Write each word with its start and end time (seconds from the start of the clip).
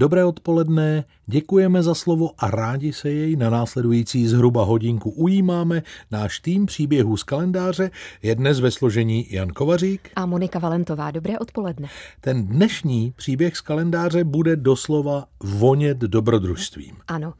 Dobré 0.00 0.24
odpoledne, 0.24 1.04
děkujeme 1.26 1.82
za 1.82 1.94
slovo 1.94 2.30
a 2.38 2.50
rádi 2.50 2.92
se 2.92 3.10
jej 3.10 3.36
na 3.36 3.50
následující 3.50 4.26
zhruba 4.26 4.64
hodinku 4.64 5.10
ujímáme. 5.10 5.82
Náš 6.10 6.40
tým 6.40 6.66
příběhů 6.66 7.16
z 7.16 7.22
kalendáře 7.22 7.90
je 8.22 8.34
dnes 8.34 8.60
ve 8.60 8.70
složení 8.70 9.32
Jan 9.32 9.48
Kovařík 9.48 10.10
a 10.16 10.26
Monika 10.26 10.58
Valentová. 10.58 11.10
Dobré 11.10 11.38
odpoledne. 11.38 11.88
Ten 12.20 12.46
dnešní 12.46 13.12
příběh 13.16 13.56
z 13.56 13.60
kalendáře 13.60 14.24
bude 14.24 14.56
doslova 14.56 15.24
vonět 15.42 15.98
dobrodružstvím. 15.98 16.96
Ano, 17.08 17.34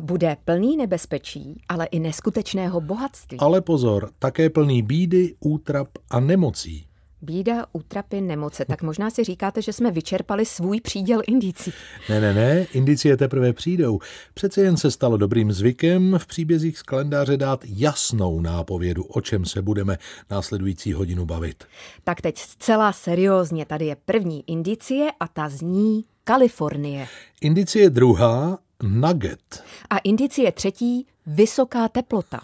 bude 0.00 0.36
plný 0.44 0.76
nebezpečí, 0.76 1.60
ale 1.68 1.86
i 1.86 2.00
neskutečného 2.00 2.80
bohatství. 2.80 3.38
Ale 3.38 3.60
pozor, 3.60 4.10
také 4.18 4.50
plný 4.50 4.82
bídy, 4.82 5.34
útrap 5.40 5.88
a 6.10 6.20
nemocí. 6.20 6.86
Bída, 7.26 7.66
útrapy, 7.72 8.20
nemoce. 8.20 8.64
Tak 8.64 8.82
možná 8.82 9.10
si 9.10 9.24
říkáte, 9.24 9.62
že 9.62 9.72
jsme 9.72 9.90
vyčerpali 9.90 10.46
svůj 10.46 10.80
příděl 10.80 11.22
indicí. 11.26 11.72
Ne, 12.08 12.20
ne, 12.20 12.34
ne, 12.34 12.66
indicie 12.72 13.16
teprve 13.16 13.52
přijdou. 13.52 13.98
Přece 14.34 14.62
jen 14.62 14.76
se 14.76 14.90
stalo 14.90 15.16
dobrým 15.16 15.52
zvykem 15.52 16.18
v 16.18 16.26
příbězích 16.26 16.78
z 16.78 16.82
kalendáře 16.82 17.36
dát 17.36 17.64
jasnou 17.68 18.40
nápovědu, 18.40 19.04
o 19.04 19.20
čem 19.20 19.44
se 19.44 19.62
budeme 19.62 19.98
následující 20.30 20.92
hodinu 20.92 21.26
bavit. 21.26 21.64
Tak 22.04 22.20
teď 22.20 22.38
zcela 22.38 22.92
seriózně, 22.92 23.66
tady 23.66 23.86
je 23.86 23.96
první 24.04 24.44
indicie 24.46 25.10
a 25.20 25.28
ta 25.28 25.48
zní 25.48 26.04
Kalifornie. 26.24 27.06
Indicie 27.40 27.90
druhá, 27.90 28.58
nugget. 28.82 29.64
A 29.90 29.98
indicie 29.98 30.52
třetí, 30.52 31.06
vysoká 31.26 31.88
teplota. 31.88 32.40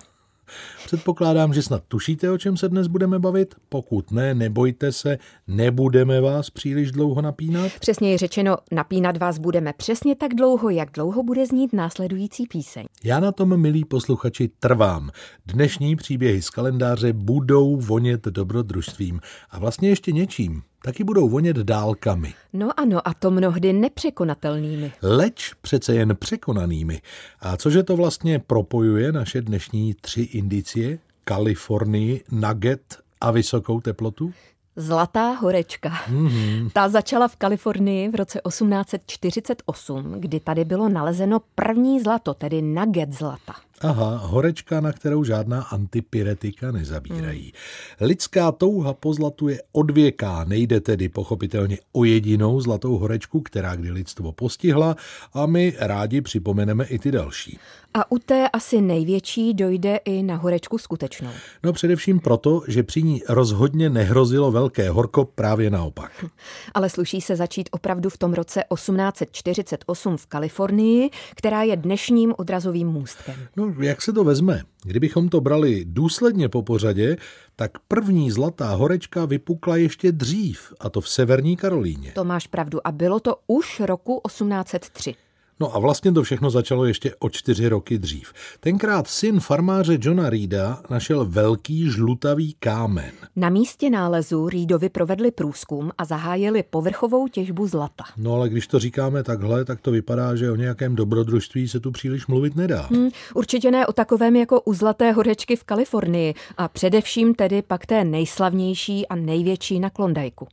Předpokládám, 0.87 1.55
že 1.55 1.63
snad 1.63 1.83
tušíte, 1.89 2.31
o 2.31 2.39
čem 2.39 2.57
se 2.57 2.69
dnes 2.69 2.87
budeme 2.87 3.19
bavit. 3.19 3.55
Pokud 3.69 4.11
ne, 4.11 4.35
nebojte 4.35 4.93
se, 4.93 5.19
nebudeme 5.47 6.21
vás 6.21 6.51
příliš 6.51 6.91
dlouho 6.91 7.23
napínat. 7.23 7.73
Přesněji 7.81 8.19
řečeno, 8.19 8.57
napínat 8.73 9.17
vás 9.17 9.39
budeme 9.39 9.73
přesně 9.73 10.17
tak 10.17 10.35
dlouho, 10.35 10.71
jak 10.71 10.91
dlouho 10.93 11.23
bude 11.23 11.47
znít 11.47 11.73
následující 11.73 12.47
píseň. 12.47 12.85
Já 13.05 13.21
na 13.21 13.33
tom, 13.33 13.57
milí 13.61 13.85
posluchači, 13.85 14.51
trvám. 14.61 15.11
Dnešní 15.47 15.97
příběhy 15.97 16.43
z 16.43 16.51
kalendáře 16.51 17.13
budou 17.13 17.77
vonět 17.77 18.25
dobrodružstvím 18.25 19.21
a 19.51 19.59
vlastně 19.59 19.89
ještě 19.89 20.13
něčím 20.13 20.63
taky 20.85 21.05
budou 21.05 21.29
vonět 21.29 21.57
dálkami. 21.57 22.35
No 22.53 22.81
ano, 22.81 23.09
a 23.09 23.15
to 23.15 23.31
mnohdy 23.31 23.73
nepřekonatelnými. 23.73 24.93
Leč 25.03 25.55
přece 25.61 25.95
jen 25.95 26.17
překonanými. 26.17 27.01
A 27.41 27.57
cože 27.57 27.83
to 27.83 27.97
vlastně 27.97 28.39
propojuje 28.39 29.13
naše 29.13 29.43
dnešní 29.43 29.95
tři 30.01 30.23
indicie? 30.23 30.99
Kalifornii, 31.25 32.25
nugget 32.31 32.99
a 33.21 33.31
vysokou 33.31 33.81
teplotu? 33.81 34.33
Zlatá 34.77 35.31
horečka. 35.31 35.89
Mm-hmm. 35.89 36.71
Ta 36.73 36.89
začala 36.89 37.29
v 37.29 37.37
Kalifornii 37.37 38.09
v 38.09 38.15
roce 38.15 38.41
1848, 38.49 40.15
kdy 40.19 40.41
tady 40.41 40.65
bylo 40.65 40.89
nalezeno 40.89 41.41
první 41.55 42.01
zlato, 42.01 42.35
tedy 42.35 42.63
nugget 42.63 43.13
zlata. 43.13 43.55
Aha, 43.83 44.17
horečka, 44.17 44.81
na 44.81 44.93
kterou 44.93 45.25
žádná 45.25 45.63
antipiretika 45.63 46.73
nezabírají. 46.73 47.43
Hmm. 47.43 48.09
Lidská 48.09 48.53
touha 48.53 48.95
po 48.95 49.15
zlatu 49.15 49.49
je 49.49 49.63
odvěká, 49.73 50.45
nejde 50.45 50.81
tedy 50.81 51.09
pochopitelně 51.09 51.79
o 51.93 52.05
jedinou 52.05 52.61
zlatou 52.61 52.99
horečku, 52.99 53.41
která 53.41 53.77
kdy 53.77 53.91
lidstvo 53.91 54.33
postihla 54.33 54.97
a 55.33 55.47
my 55.47 55.75
rádi 55.79 56.21
připomeneme 56.21 56.85
i 56.85 56.99
ty 56.99 57.11
další. 57.11 57.59
A 57.95 58.13
u 58.13 58.19
té 58.19 58.49
asi 58.49 58.81
největší 58.81 59.55
dojde 59.55 59.97
i 60.05 60.23
na 60.23 60.37
horečku 60.37 60.79
skutečnou. 60.79 61.31
No 61.63 61.73
především 61.73 62.21
proto, 62.21 62.63
že 62.69 62.83
při 62.83 63.03
ní 63.03 63.23
rozhodně 63.29 63.91
nehrozilo 63.91 64.51
velké 64.51 64.91
horko, 64.91 65.25
právě 65.25 65.71
naopak. 65.71 66.25
Ale 66.75 66.91
sluší 66.91 67.21
se 67.21 67.37
začít 67.37 67.69
opravdu 67.73 68.11
v 68.11 68.19
tom 68.19 68.33
roce 68.35 68.65
1848 68.75 70.17
v 70.17 70.27
Kalifornii, 70.27 71.11
která 71.35 71.63
je 71.63 71.77
dnešním 71.77 72.35
odrazovým 72.39 72.89
můstkem. 72.89 73.37
No 73.57 73.72
jak 73.81 74.03
se 74.03 74.13
to 74.13 74.25
vezme? 74.25 74.63
Kdybychom 74.85 75.29
to 75.29 75.41
brali 75.41 75.85
důsledně 75.89 76.49
po 76.49 76.63
pořadě, 76.63 77.17
tak 77.57 77.79
první 77.89 78.31
zlatá 78.31 78.75
horečka 78.75 79.25
vypukla 79.25 79.77
ještě 79.77 80.13
dřív, 80.13 80.73
a 80.81 80.91
to 80.91 81.01
v 81.01 81.09
severní 81.09 81.57
Karolíně. 81.57 82.13
To 82.15 82.25
máš 82.25 82.47
pravdu 82.47 82.87
a 82.87 82.93
bylo 82.93 83.21
to 83.21 83.37
už 83.47 83.81
roku 83.81 84.21
1803. 84.27 85.15
No 85.63 85.77
a 85.77 85.79
vlastně 85.79 86.13
to 86.13 86.23
všechno 86.23 86.51
začalo 86.51 86.85
ještě 86.85 87.15
o 87.19 87.31
čtyři 87.31 87.69
roky 87.69 87.99
dřív. 87.99 88.33
Tenkrát 88.61 89.09
syn 89.09 89.41
farmáře 89.41 89.99
Johna 90.01 90.31
Reeda 90.31 90.83
našel 90.91 91.25
velký 91.25 91.91
žlutavý 91.91 92.55
kámen. 92.59 93.13
Na 93.37 93.49
místě 93.49 93.91
nálezu 93.91 94.49
Reedovi 94.49 94.89
provedli 94.89 95.31
průzkum 95.31 95.91
a 95.99 96.05
zahájili 96.05 96.65
povrchovou 96.71 97.29
těžbu 97.29 97.67
zlata. 97.67 98.05
No 98.17 98.35
ale 98.35 98.49
když 98.49 98.67
to 98.67 98.79
říkáme 98.79 99.23
takhle, 99.23 99.65
tak 99.65 99.81
to 99.81 99.91
vypadá, 99.91 100.37
že 100.37 100.51
o 100.51 100.57
nějakém 100.57 100.97
dobrodružství 100.97 101.69
se 101.69 101.81
tu 101.81 101.91
příliš 101.91 102.27
mluvit 102.27 102.57
nedá. 102.57 102.89
Hmm, 102.91 103.09
určitě 103.35 103.71
ne 103.71 103.87
o 103.87 103.93
takovém 103.93 104.37
jako 104.37 104.61
u 104.61 104.75
Zlaté 104.75 105.13
horečky 105.13 105.57
v 105.57 105.65
Kalifornii 105.65 106.35
a 106.57 106.69
především 106.69 107.35
tedy 107.35 107.63
pak 107.63 107.87
té 107.87 108.05
nejslavnější 108.05 109.09
a 109.09 109.15
největší 109.15 109.81
na 109.81 109.91
Klondajku. 109.91 110.49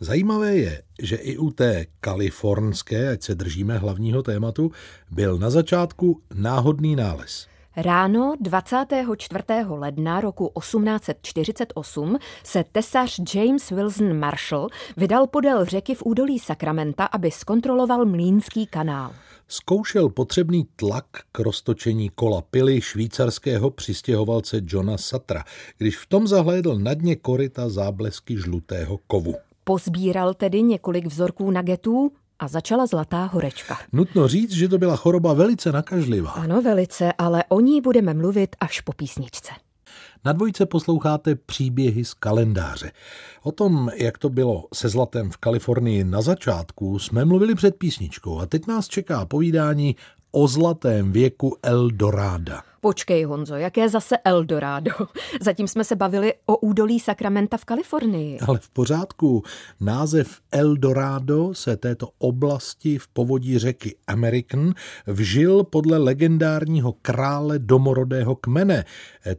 Zajímavé 0.00 0.56
je, 0.56 0.82
že 1.02 1.16
i 1.16 1.36
u 1.36 1.50
té 1.50 1.86
kalifornské, 2.00 3.10
ať 3.10 3.22
se 3.22 3.34
držíme 3.34 3.78
hlavního 3.78 4.22
tématu, 4.22 4.70
byl 5.10 5.38
na 5.38 5.50
začátku 5.50 6.20
náhodný 6.34 6.96
nález. 6.96 7.46
Ráno 7.76 8.34
24. 8.40 9.44
ledna 9.68 10.20
roku 10.20 10.52
1848 10.58 12.18
se 12.44 12.64
tesař 12.72 13.20
James 13.34 13.70
Wilson 13.70 14.18
Marshall 14.18 14.68
vydal 14.96 15.26
podél 15.26 15.64
řeky 15.64 15.94
v 15.94 16.02
údolí 16.02 16.38
Sakramenta, 16.38 17.04
aby 17.04 17.30
zkontroloval 17.30 18.06
Mlínský 18.06 18.66
kanál. 18.66 19.14
Zkoušel 19.48 20.08
potřebný 20.08 20.68
tlak 20.76 21.06
k 21.32 21.38
roztočení 21.38 22.10
kola 22.14 22.42
pily 22.42 22.80
švýcarského 22.80 23.70
přistěhovalce 23.70 24.60
Johna 24.64 24.98
Satra, 24.98 25.44
když 25.78 25.98
v 25.98 26.06
tom 26.06 26.26
zahlédl 26.26 26.78
na 26.78 26.94
dně 26.94 27.16
koryta 27.16 27.68
záblesky 27.68 28.36
žlutého 28.36 28.98
kovu. 29.06 29.34
Pozbíral 29.68 30.34
tedy 30.34 30.62
několik 30.62 31.06
vzorků 31.06 31.50
nagetů 31.50 32.12
a 32.38 32.48
začala 32.48 32.86
zlatá 32.86 33.24
horečka. 33.24 33.78
Nutno 33.92 34.28
říct, 34.28 34.52
že 34.52 34.68
to 34.68 34.78
byla 34.78 34.96
choroba 34.96 35.32
velice 35.32 35.72
nakažlivá. 35.72 36.30
Ano, 36.30 36.62
velice, 36.62 37.12
ale 37.18 37.44
o 37.48 37.60
ní 37.60 37.80
budeme 37.80 38.14
mluvit 38.14 38.56
až 38.60 38.80
po 38.80 38.92
písničce. 38.92 39.52
Na 40.24 40.32
dvojce 40.32 40.66
posloucháte 40.66 41.34
příběhy 41.34 42.04
z 42.04 42.14
kalendáře. 42.14 42.92
O 43.42 43.52
tom, 43.52 43.90
jak 43.96 44.18
to 44.18 44.28
bylo 44.28 44.64
se 44.74 44.88
zlatem 44.88 45.30
v 45.30 45.36
Kalifornii 45.36 46.04
na 46.04 46.22
začátku, 46.22 46.98
jsme 46.98 47.24
mluvili 47.24 47.54
před 47.54 47.76
písničkou 47.76 48.38
a 48.38 48.46
teď 48.46 48.66
nás 48.66 48.88
čeká 48.88 49.26
povídání 49.26 49.96
o 50.30 50.48
zlatém 50.48 51.12
věku 51.12 51.56
Eldoráda. 51.62 52.62
Počkej, 52.80 53.24
Honzo, 53.24 53.54
jaké 53.54 53.88
zase 53.88 54.16
Eldorado? 54.24 54.90
Zatím 55.40 55.68
jsme 55.68 55.84
se 55.84 55.96
bavili 55.96 56.34
o 56.46 56.56
údolí 56.56 57.00
Sakramenta 57.00 57.56
v 57.56 57.64
Kalifornii. 57.64 58.38
Ale 58.40 58.58
v 58.58 58.68
pořádku. 58.68 59.42
Název 59.80 60.40
Eldorado 60.52 61.54
se 61.54 61.76
této 61.76 62.08
oblasti 62.18 62.98
v 62.98 63.08
povodí 63.08 63.58
řeky 63.58 63.96
American 64.06 64.74
vžil 65.06 65.64
podle 65.64 65.98
legendárního 65.98 66.92
krále 66.92 67.58
domorodého 67.58 68.36
kmene. 68.36 68.84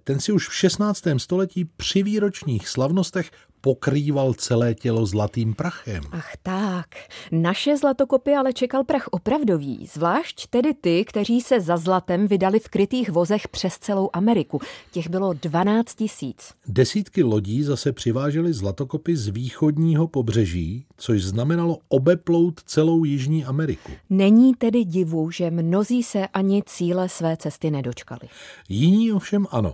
Ten 0.04 0.20
si 0.20 0.32
už 0.32 0.50
v 0.50 0.54
16. 0.54 1.04
století 1.18 1.66
při 1.66 2.04
výročních 2.04 2.70
slavnostech 2.70 3.32
pokrýval 3.62 4.34
celé 4.34 4.76
tělo 4.76 5.06
zlatým 5.06 5.54
prachem. 5.54 6.04
Ach 6.12 6.32
tak, 6.44 6.88
naše 7.32 7.78
zlatokopy 7.78 8.34
ale 8.36 8.54
čekal 8.54 8.84
prach 8.84 9.08
opravdový, 9.12 9.88
zvlášť 9.94 10.48
tedy 10.48 10.74
ty, 10.74 11.06
kteří 11.06 11.42
se 11.42 11.62
za 11.62 11.78
zlatem 11.78 12.28
vydali 12.28 12.60
v 12.60 12.68
krytých 12.68 13.10
vozech 13.10 13.48
přes 13.48 13.78
celou 13.78 14.10
Ameriku. 14.14 14.60
Těch 14.92 15.10
bylo 15.10 15.34
12 15.34 15.96
tisíc. 15.96 16.54
Desítky 16.68 17.24
lodí 17.24 17.64
zase 17.64 17.92
přivážely 17.92 18.54
zlatokopy 18.54 19.16
z 19.16 19.28
východního 19.28 20.08
pobřeží, 20.08 20.86
což 20.98 21.24
znamenalo 21.24 21.78
obeplout 21.90 22.62
celou 22.66 23.04
Jižní 23.04 23.46
Ameriku. 23.46 23.92
Není 24.10 24.54
tedy 24.54 24.86
divu, 24.86 25.32
že 25.32 25.52
mnozí 25.52 26.04
se 26.04 26.28
ani 26.28 26.64
cíle 26.66 27.10
své 27.10 27.38
cesty 27.38 27.72
nedočkali. 27.72 28.22
Jiní 28.70 29.12
ovšem 29.14 29.48
ano. 29.52 29.74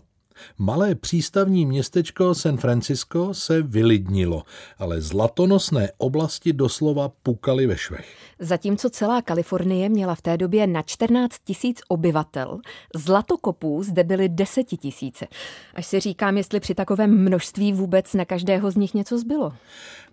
Malé 0.58 0.96
přístavní 0.96 1.66
městečko 1.66 2.36
San 2.36 2.58
Francisco 2.58 3.34
se 3.34 3.62
vylidnilo, 3.62 4.44
ale 4.78 5.02
zlatonosné 5.02 5.90
oblasti 5.98 6.54
doslova 6.54 7.12
pukaly 7.24 7.68
ve 7.68 7.78
švech. 7.78 8.16
Zatímco 8.40 8.90
celá 8.90 9.22
Kalifornie 9.22 9.90
měla 9.90 10.16
v 10.16 10.22
té 10.22 10.38
době 10.38 10.68
na 10.68 10.82
14 10.82 11.36
tisíc 11.44 11.82
obyvatel, 11.88 12.60
zlatokopů 12.96 13.84
zde 13.84 14.04
byly 14.04 14.30
desetitisíce. 14.30 15.28
Až 15.74 15.86
si 15.86 16.00
říkám, 16.00 16.38
jestli 16.38 16.60
při 16.60 16.76
takovém 16.76 17.18
množství 17.18 17.74
vůbec 17.74 18.14
na 18.14 18.26
každého 18.26 18.72
z 18.72 18.76
nich 18.76 18.94
něco 18.94 19.18
zbylo. 19.18 19.54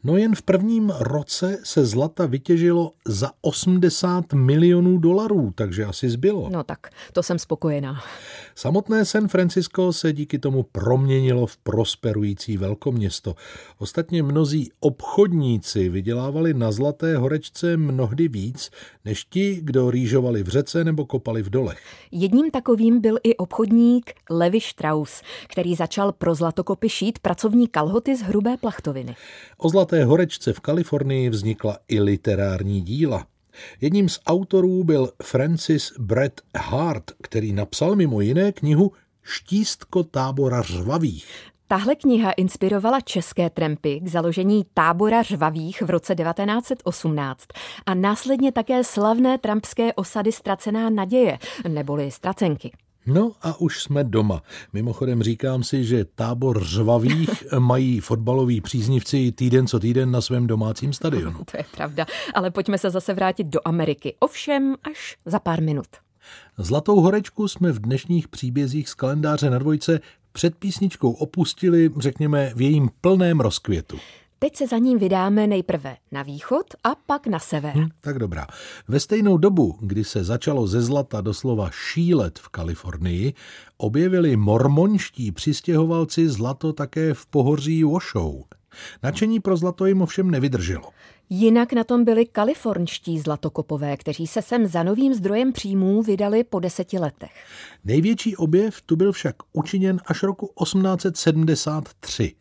No 0.04 0.16
jen 0.16 0.34
v 0.34 0.42
prvním 0.42 0.92
roce 0.98 1.58
se 1.62 1.86
zlata 1.86 2.26
vytěžilo 2.26 2.92
za 3.06 3.30
80 3.40 4.32
milionů 4.32 4.98
dolarů, 4.98 5.52
takže 5.54 5.84
asi 5.84 6.10
zbylo. 6.10 6.48
No 6.52 6.62
tak, 6.64 6.78
to 7.12 7.22
jsem 7.22 7.38
spokojená. 7.38 8.02
Samotné 8.54 9.04
San 9.04 9.28
Francisco 9.28 9.92
se 9.92 10.12
díky 10.12 10.38
tomu 10.38 10.62
proměnilo 10.62 11.46
v 11.46 11.56
prosperující 11.56 12.56
velkoměsto. 12.56 13.34
Ostatně 13.78 14.22
mnozí 14.22 14.70
obchodníci 14.80 15.88
vydělávali 15.88 16.54
na 16.54 16.72
Zlaté 16.72 17.16
horečce 17.16 17.76
mnohdy 17.76 18.28
víc, 18.28 18.70
než 19.04 19.24
ti, 19.24 19.60
kdo 19.62 19.90
rýžovali 19.90 20.42
v 20.42 20.48
řece 20.48 20.84
nebo 20.84 21.06
kopali 21.06 21.42
v 21.42 21.50
dolech. 21.50 21.80
Jedním 22.10 22.50
takovým 22.50 23.00
byl 23.00 23.18
i 23.22 23.36
obchodník 23.36 24.12
Levi 24.30 24.60
Strauss, 24.60 25.22
který 25.48 25.74
začal 25.74 26.12
pro 26.12 26.34
zlatokopy 26.34 26.88
šít 26.88 27.18
pracovní 27.18 27.68
kalhoty 27.68 28.16
z 28.16 28.20
hrubé 28.20 28.56
plachtoviny. 28.56 29.16
O 29.58 29.68
Zlaté 29.68 29.91
horečce 30.00 30.52
v 30.52 30.60
Kalifornii 30.60 31.30
vznikla 31.30 31.78
i 31.88 32.00
literární 32.00 32.80
díla. 32.80 33.26
Jedním 33.80 34.08
z 34.08 34.20
autorů 34.26 34.84
byl 34.84 35.12
Francis 35.22 35.92
Brett 35.98 36.40
Hart, 36.56 37.04
který 37.22 37.52
napsal 37.52 37.96
mimo 37.96 38.20
jiné 38.20 38.52
knihu 38.52 38.92
Štístko 39.22 40.02
tábora 40.02 40.62
řvavých. 40.62 41.26
Tahle 41.68 41.94
kniha 41.94 42.32
inspirovala 42.32 43.00
české 43.00 43.50
trampy 43.50 44.00
k 44.00 44.08
založení 44.08 44.66
tábora 44.74 45.22
řvavých 45.22 45.82
v 45.82 45.90
roce 45.90 46.14
1918 46.14 47.44
a 47.86 47.94
následně 47.94 48.52
také 48.52 48.84
slavné 48.84 49.38
trampské 49.38 49.92
osady 49.92 50.32
Ztracená 50.32 50.90
naděje, 50.90 51.38
neboli 51.68 52.10
Stracenky. 52.10 52.72
No 53.06 53.32
a 53.42 53.60
už 53.60 53.82
jsme 53.82 54.04
doma. 54.04 54.42
Mimochodem 54.72 55.22
říkám 55.22 55.62
si, 55.62 55.84
že 55.84 56.04
tábor 56.04 56.64
řvavých 56.64 57.44
mají 57.58 58.00
fotbaloví 58.00 58.60
příznivci 58.60 59.32
týden 59.32 59.66
co 59.66 59.80
týden 59.80 60.10
na 60.10 60.20
svém 60.20 60.46
domácím 60.46 60.92
stadionu. 60.92 61.44
To 61.44 61.56
je 61.56 61.64
pravda, 61.76 62.06
ale 62.34 62.50
pojďme 62.50 62.78
se 62.78 62.90
zase 62.90 63.14
vrátit 63.14 63.46
do 63.46 63.60
Ameriky. 63.64 64.14
Ovšem 64.18 64.74
až 64.82 65.16
za 65.26 65.38
pár 65.38 65.62
minut. 65.62 65.86
Zlatou 66.58 67.00
horečku 67.00 67.48
jsme 67.48 67.72
v 67.72 67.78
dnešních 67.78 68.28
příbězích 68.28 68.88
z 68.88 68.94
kalendáře 68.94 69.50
na 69.50 69.58
dvojce 69.58 70.00
před 70.32 70.56
písničkou 70.56 71.12
opustili, 71.12 71.90
řekněme, 71.98 72.52
v 72.54 72.60
jejím 72.60 72.90
plném 73.00 73.40
rozkvětu. 73.40 73.98
Teď 74.42 74.56
se 74.56 74.66
za 74.66 74.78
ním 74.78 74.98
vydáme 74.98 75.46
nejprve 75.46 75.96
na 76.12 76.22
východ 76.22 76.66
a 76.84 76.94
pak 76.94 77.26
na 77.26 77.38
sever. 77.38 77.72
Hm, 77.76 77.88
tak 78.00 78.18
dobrá. 78.18 78.46
Ve 78.88 79.00
stejnou 79.00 79.36
dobu, 79.38 79.78
kdy 79.80 80.04
se 80.04 80.24
začalo 80.24 80.66
ze 80.66 80.82
zlata 80.82 81.20
doslova 81.20 81.70
šílet 81.70 82.38
v 82.38 82.48
Kalifornii, 82.48 83.34
objevili 83.76 84.36
mormonští 84.36 85.32
přistěhovalci 85.32 86.28
zlato 86.28 86.72
také 86.72 87.14
v 87.14 87.26
pohoří 87.26 87.84
Washoe. 87.84 88.42
Načení 89.02 89.40
pro 89.40 89.56
zlato 89.56 89.86
jim 89.86 90.02
ovšem 90.02 90.30
nevydrželo. 90.30 90.88
Jinak 91.30 91.72
na 91.72 91.84
tom 91.84 92.04
byli 92.04 92.26
kalifornští 92.26 93.18
zlatokopové, 93.18 93.96
kteří 93.96 94.26
se 94.26 94.42
sem 94.42 94.66
za 94.66 94.82
novým 94.82 95.14
zdrojem 95.14 95.52
příjmů 95.52 96.02
vydali 96.02 96.44
po 96.44 96.60
deseti 96.60 96.98
letech. 96.98 97.44
Největší 97.84 98.36
objev 98.36 98.80
tu 98.80 98.96
byl 98.96 99.12
však 99.12 99.36
učiněn 99.52 100.00
až 100.06 100.22
roku 100.22 100.50
1873. 100.62 102.34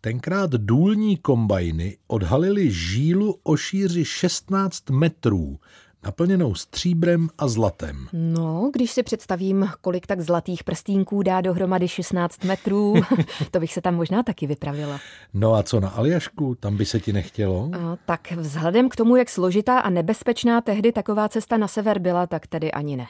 Tenkrát 0.00 0.50
důlní 0.50 1.16
kombajny 1.16 1.96
odhalily 2.06 2.70
žílu 2.70 3.38
o 3.42 3.56
šíři 3.56 4.04
16 4.04 4.90
metrů, 4.90 5.58
naplněnou 6.04 6.54
stříbrem 6.54 7.28
a 7.38 7.48
zlatem. 7.48 8.06
No, 8.12 8.70
když 8.72 8.90
si 8.90 9.02
představím, 9.02 9.68
kolik 9.80 10.06
tak 10.06 10.20
zlatých 10.20 10.64
prstínků 10.64 11.22
dá 11.22 11.40
dohromady 11.40 11.88
16 11.88 12.44
metrů, 12.44 12.94
to 13.50 13.60
bych 13.60 13.72
se 13.72 13.80
tam 13.80 13.94
možná 13.94 14.22
taky 14.22 14.46
vypravila. 14.46 15.00
No 15.34 15.54
a 15.54 15.62
co 15.62 15.80
na 15.80 15.88
Aljašku, 15.88 16.54
tam 16.54 16.76
by 16.76 16.86
se 16.86 17.00
ti 17.00 17.12
nechtělo? 17.12 17.70
A, 17.72 17.96
tak 18.06 18.32
vzhledem 18.32 18.88
k 18.88 18.96
tomu, 18.96 19.16
jak 19.16 19.30
složitá 19.30 19.78
a 19.78 19.90
nebezpečná 19.90 20.60
tehdy 20.60 20.92
taková 20.92 21.28
cesta 21.28 21.56
na 21.56 21.68
sever 21.68 21.98
byla, 21.98 22.26
tak 22.26 22.46
tedy 22.46 22.72
ani 22.72 22.96
ne. 22.96 23.06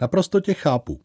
Naprosto 0.00 0.40
tě 0.40 0.54
chápu. 0.54 1.00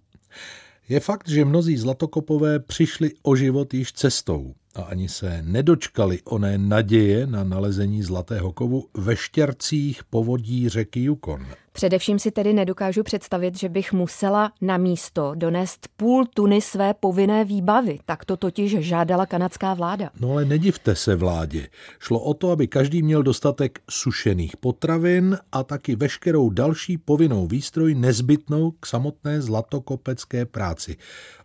Je 0.90 1.00
fakt, 1.00 1.30
že 1.30 1.46
mnozí 1.46 1.78
zlatokopové 1.78 2.60
přišli 2.60 3.12
o 3.22 3.36
život 3.36 3.74
již 3.74 3.94
cestou 3.94 4.54
a 4.76 4.82
ani 4.82 5.10
se 5.10 5.42
nedočkali 5.42 6.22
oné 6.24 6.58
naděje 6.58 7.28
na 7.28 7.44
nalezení 7.44 8.04
zlatého 8.04 8.52
kovu 8.52 8.88
ve 8.94 9.16
štěrcích 9.16 10.04
povodí 10.04 10.70
řeky 10.70 11.00
Yukon. 11.00 11.46
Především 11.74 12.20
si 12.20 12.32
tedy 12.32 12.54
nedokážu 12.54 13.04
představit, 13.04 13.58
že 13.58 13.70
bych 13.70 13.94
musela 13.94 14.52
na 14.62 14.78
místo 14.78 15.32
donést 15.36 15.88
půl 15.98 16.26
tuny 16.34 16.62
své 16.62 16.94
povinné 16.94 17.46
výbavy. 17.46 18.00
Tak 18.06 18.26
to 18.26 18.38
totiž 18.38 18.78
žádala 18.80 19.26
kanadská 19.26 19.74
vláda. 19.74 20.10
No 20.20 20.32
ale 20.32 20.46
nedivte 20.46 20.96
se 20.96 21.16
vládě. 21.16 21.68
Šlo 22.00 22.20
o 22.20 22.34
to, 22.34 22.52
aby 22.52 22.68
každý 22.68 23.04
měl 23.04 23.24
dostatek 23.24 23.80
sušených 23.90 24.58
potravin 24.58 25.38
a 25.52 25.64
taky 25.64 25.96
veškerou 25.96 26.50
další 26.50 26.98
povinnou 26.98 27.48
výstroj 27.48 27.96
nezbytnou 27.96 28.72
k 28.72 28.86
samotné 28.86 29.42
zlatokopecké 29.42 30.46
práci. 30.46 30.98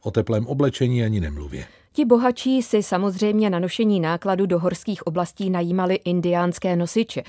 O 0.03 0.11
teplém 0.11 0.47
oblečení 0.47 1.05
ani 1.05 1.21
nemluvě. 1.21 1.67
Ti 1.99 2.05
bohatší 2.05 2.63
si 2.63 2.83
samozřejmě 2.83 3.51
na 3.51 3.59
nošení 3.59 4.01
nákladu 4.01 4.47
do 4.47 4.59
horských 4.59 5.07
oblastí 5.07 5.51
najímali 5.51 5.95
indiánské 5.95 6.77
nosiče. 6.77 7.23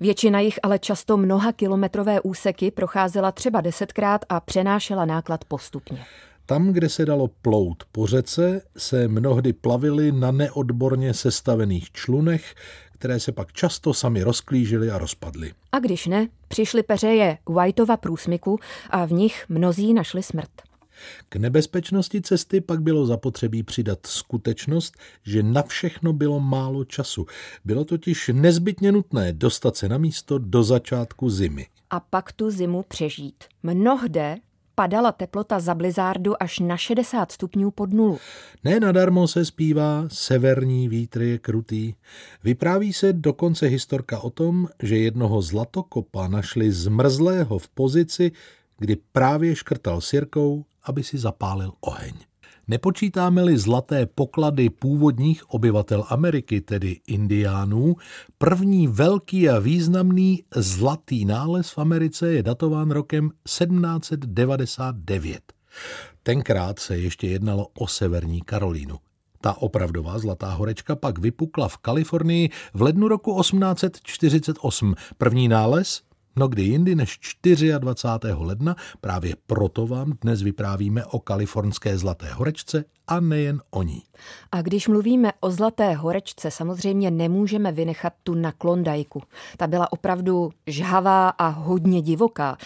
Většina 0.00 0.40
jich 0.40 0.58
ale 0.62 0.78
často 0.78 1.16
mnoha 1.16 1.52
kilometrové 1.52 2.20
úseky 2.20 2.70
procházela 2.70 3.32
třeba 3.32 3.60
desetkrát 3.60 4.24
a 4.28 4.40
přenášela 4.40 5.04
náklad 5.04 5.44
postupně. 5.44 6.04
Tam, 6.46 6.72
kde 6.72 6.88
se 6.88 7.06
dalo 7.06 7.28
plout 7.42 7.84
po 7.92 8.06
řece, 8.06 8.62
se 8.76 9.08
mnohdy 9.08 9.52
plavili 9.52 10.12
na 10.12 10.30
neodborně 10.30 11.14
sestavených 11.14 11.92
člunech, 11.92 12.54
které 12.92 13.20
se 13.20 13.32
pak 13.32 13.52
často 13.52 13.94
sami 13.94 14.22
rozklížily 14.22 14.90
a 14.90 14.98
rozpadly. 14.98 15.52
A 15.72 15.78
když 15.78 16.06
ne, 16.06 16.28
přišly 16.48 16.82
peřeje 16.82 17.38
Whiteova 17.48 17.96
průsmyku 17.96 18.58
a 18.90 19.04
v 19.04 19.12
nich 19.12 19.44
mnozí 19.48 19.94
našli 19.94 20.22
smrt. 20.22 20.50
K 21.28 21.36
nebezpečnosti 21.36 22.22
cesty 22.22 22.60
pak 22.60 22.82
bylo 22.82 23.06
zapotřebí 23.06 23.62
přidat 23.62 24.06
skutečnost, 24.06 24.96
že 25.22 25.42
na 25.42 25.62
všechno 25.62 26.12
bylo 26.12 26.40
málo 26.40 26.84
času. 26.84 27.26
Bylo 27.64 27.84
totiž 27.84 28.30
nezbytně 28.34 28.92
nutné 28.92 29.32
dostat 29.32 29.76
se 29.76 29.88
na 29.88 29.98
místo 29.98 30.38
do 30.38 30.62
začátku 30.62 31.30
zimy. 31.30 31.66
A 31.90 32.00
pak 32.00 32.32
tu 32.32 32.50
zimu 32.50 32.84
přežít. 32.88 33.44
Mnohde 33.62 34.36
padala 34.76 35.12
teplota 35.12 35.60
za 35.60 35.74
blizárdu 35.74 36.42
až 36.42 36.58
na 36.58 36.76
60 36.76 37.32
stupňů 37.32 37.70
pod 37.70 37.92
nulu. 37.92 38.18
Ne 38.64 38.80
nadarmo 38.80 39.28
se 39.28 39.44
zpívá 39.44 40.04
Severní 40.08 40.88
vítr 40.88 41.22
je 41.22 41.38
krutý. 41.38 41.94
Vypráví 42.44 42.92
se 42.92 43.12
dokonce 43.12 43.66
historka 43.66 44.20
o 44.20 44.30
tom, 44.30 44.68
že 44.82 44.96
jednoho 44.96 45.42
zlatokopa 45.42 46.28
našli 46.28 46.72
zmrzlého 46.72 47.58
v 47.58 47.68
pozici, 47.68 48.32
kdy 48.78 48.96
právě 49.12 49.56
škrtal 49.56 50.00
sirkou 50.00 50.64
aby 50.86 51.02
si 51.02 51.18
zapálil 51.18 51.72
oheň. 51.80 52.14
Nepočítáme-li 52.68 53.58
zlaté 53.58 54.06
poklady 54.06 54.70
původních 54.70 55.50
obyvatel 55.50 56.04
Ameriky, 56.08 56.60
tedy 56.60 57.00
indiánů, 57.06 57.96
první 58.38 58.88
velký 58.88 59.48
a 59.48 59.58
významný 59.58 60.44
zlatý 60.54 61.24
nález 61.24 61.70
v 61.70 61.78
Americe 61.78 62.32
je 62.32 62.42
datován 62.42 62.90
rokem 62.90 63.30
1799. 63.44 65.52
Tenkrát 66.22 66.78
se 66.78 66.98
ještě 66.98 67.28
jednalo 67.28 67.66
o 67.78 67.86
severní 67.86 68.40
Karolínu. 68.40 68.96
Ta 69.40 69.62
opravdová 69.62 70.18
zlatá 70.18 70.50
horečka 70.50 70.96
pak 70.96 71.18
vypukla 71.18 71.68
v 71.68 71.76
Kalifornii 71.76 72.50
v 72.74 72.82
lednu 72.82 73.08
roku 73.08 73.40
1848. 73.40 74.94
První 75.18 75.48
nález 75.48 76.02
No 76.38 76.48
kdy 76.48 76.62
jindy 76.62 76.94
než 76.94 77.18
24. 77.78 78.32
ledna, 78.38 78.76
právě 79.00 79.34
proto 79.46 79.86
vám 79.86 80.12
dnes 80.20 80.42
vyprávíme 80.42 81.04
o 81.04 81.18
kalifornské 81.18 81.98
Zlaté 81.98 82.32
horečce 82.32 82.84
a 83.06 83.20
nejen 83.20 83.62
o 83.70 83.82
ní. 83.82 84.02
A 84.52 84.62
když 84.62 84.88
mluvíme 84.88 85.32
o 85.40 85.50
Zlaté 85.50 85.94
horečce, 85.94 86.50
samozřejmě 86.50 87.10
nemůžeme 87.10 87.72
vynechat 87.72 88.12
tu 88.22 88.34
na 88.34 88.52
Klondajku. 88.52 89.22
Ta 89.56 89.66
byla 89.66 89.92
opravdu 89.92 90.50
žhavá 90.66 91.28
a 91.28 91.48
hodně 91.48 92.02
divoká. 92.02 92.56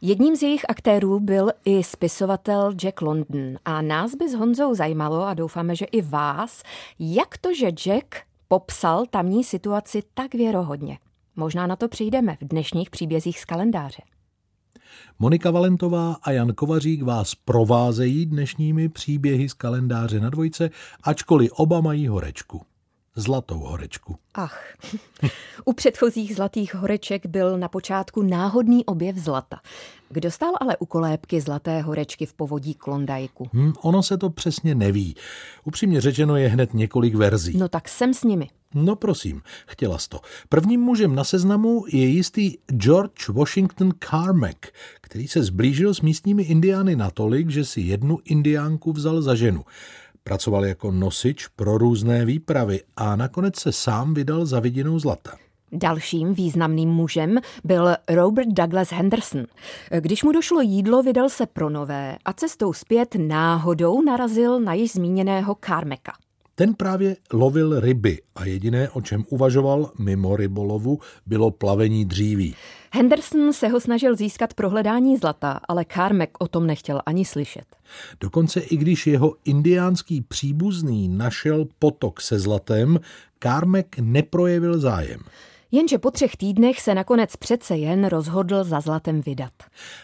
Jedním 0.00 0.36
z 0.36 0.42
jejich 0.42 0.70
aktérů 0.70 1.20
byl 1.20 1.50
i 1.64 1.82
spisovatel 1.82 2.72
Jack 2.72 3.02
London 3.02 3.56
a 3.64 3.82
nás 3.82 4.14
by 4.14 4.28
s 4.28 4.34
Honzou 4.34 4.74
zajímalo 4.74 5.26
a 5.26 5.34
doufáme, 5.34 5.76
že 5.76 5.84
i 5.84 6.02
vás, 6.02 6.62
jak 6.98 7.38
to, 7.38 7.54
že 7.54 7.66
Jack 7.66 8.14
popsal 8.48 9.06
tamní 9.10 9.44
situaci 9.44 10.02
tak 10.14 10.34
věrohodně. 10.34 10.98
Možná 11.38 11.66
na 11.66 11.76
to 11.76 11.88
přijdeme 11.88 12.36
v 12.40 12.48
dnešních 12.48 12.90
příbězích 12.90 13.40
z 13.40 13.44
kalendáře. 13.44 14.02
Monika 15.18 15.50
Valentová 15.50 16.16
a 16.22 16.30
Jan 16.30 16.52
Kovařík 16.52 17.02
vás 17.02 17.34
provázejí 17.34 18.26
dnešními 18.26 18.88
příběhy 18.88 19.48
z 19.48 19.54
kalendáře 19.54 20.20
na 20.20 20.30
dvojce, 20.30 20.70
ačkoliv 21.02 21.52
oba 21.52 21.80
mají 21.80 22.08
horečku. 22.08 22.62
Zlatou 23.16 23.58
horečku. 23.58 24.16
Ach, 24.34 24.74
u 25.64 25.72
předchozích 25.72 26.36
zlatých 26.36 26.74
horeček 26.74 27.26
byl 27.26 27.58
na 27.58 27.68
počátku 27.68 28.22
náhodný 28.22 28.84
objev 28.84 29.16
zlata. 29.16 29.60
Kdo 30.08 30.30
stál 30.30 30.52
ale 30.60 30.76
u 30.76 30.86
kolébky 30.86 31.40
zlaté 31.40 31.80
horečky 31.80 32.26
v 32.26 32.34
povodí 32.34 32.74
Klondajku? 32.74 33.48
Hmm, 33.52 33.72
ono 33.82 34.02
se 34.02 34.18
to 34.18 34.30
přesně 34.30 34.74
neví. 34.74 35.16
Upřímně 35.64 36.00
řečeno 36.00 36.36
je 36.36 36.48
hned 36.48 36.74
několik 36.74 37.14
verzí. 37.14 37.58
No 37.58 37.68
tak 37.68 37.88
jsem 37.88 38.14
s 38.14 38.24
nimi. 38.24 38.48
No 38.74 38.96
prosím, 38.96 39.42
chtěla 39.66 39.98
to. 40.08 40.20
Prvním 40.48 40.80
mužem 40.80 41.14
na 41.14 41.24
seznamu 41.24 41.84
je 41.88 42.06
jistý 42.06 42.54
George 42.72 43.28
Washington 43.28 43.92
Carmack, 44.10 44.66
který 45.00 45.28
se 45.28 45.42
zblížil 45.42 45.94
s 45.94 46.00
místními 46.00 46.42
indiány 46.42 46.96
natolik, 46.96 47.50
že 47.50 47.64
si 47.64 47.80
jednu 47.80 48.18
indiánku 48.24 48.92
vzal 48.92 49.22
za 49.22 49.34
ženu. 49.34 49.64
Pracoval 50.24 50.64
jako 50.64 50.90
nosič 50.90 51.46
pro 51.46 51.78
různé 51.78 52.24
výpravy 52.24 52.80
a 52.96 53.16
nakonec 53.16 53.56
se 53.56 53.72
sám 53.72 54.14
vydal 54.14 54.46
za 54.46 54.60
vidinou 54.60 54.98
zlata. 54.98 55.36
Dalším 55.72 56.34
významným 56.34 56.88
mužem 56.88 57.38
byl 57.64 57.96
Robert 58.08 58.48
Douglas 58.48 58.92
Henderson. 58.92 59.44
Když 60.00 60.24
mu 60.24 60.32
došlo 60.32 60.60
jídlo, 60.60 61.02
vydal 61.02 61.28
se 61.28 61.46
pro 61.46 61.70
nové 61.70 62.16
a 62.24 62.32
cestou 62.32 62.72
zpět 62.72 63.14
náhodou 63.18 64.02
narazil 64.02 64.60
na 64.60 64.74
již 64.74 64.92
zmíněného 64.92 65.56
Carmeka. 65.64 66.12
Ten 66.58 66.74
právě 66.74 67.16
lovil 67.32 67.80
ryby 67.80 68.22
a 68.36 68.44
jediné, 68.44 68.90
o 68.90 69.00
čem 69.00 69.24
uvažoval 69.28 69.90
mimo 69.98 70.36
rybolovu, 70.36 70.98
bylo 71.26 71.50
plavení 71.50 72.04
dříví. 72.04 72.54
Henderson 72.92 73.52
se 73.52 73.68
ho 73.68 73.80
snažil 73.80 74.16
získat 74.16 74.54
pro 74.54 74.70
hledání 74.70 75.16
zlata, 75.16 75.60
ale 75.68 75.84
Carmack 75.94 76.30
o 76.38 76.48
tom 76.48 76.66
nechtěl 76.66 77.00
ani 77.06 77.24
slyšet. 77.24 77.64
Dokonce 78.20 78.60
i 78.60 78.76
když 78.76 79.06
jeho 79.06 79.34
indiánský 79.44 80.20
příbuzný 80.20 81.08
našel 81.08 81.66
potok 81.78 82.20
se 82.20 82.38
zlatem, 82.38 83.00
Carmack 83.42 83.98
neprojevil 84.00 84.80
zájem. 84.80 85.20
Jenže 85.70 85.98
po 85.98 86.10
třech 86.10 86.36
týdnech 86.36 86.80
se 86.80 86.94
nakonec 86.94 87.36
přece 87.36 87.76
jen 87.76 88.04
rozhodl 88.04 88.64
za 88.64 88.80
zlatem 88.80 89.20
vydat. 89.20 89.52